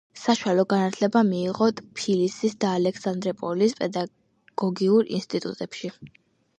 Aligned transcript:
საშუალო 0.19 0.63
განათლება 0.71 1.21
მიიღო 1.27 1.67
ტფილისის 1.81 2.57
და 2.65 2.73
ალექსანდროპოლის 2.81 3.79
პედაგოგიურ 3.85 5.17
ინსტიტუტებში. 5.21 5.97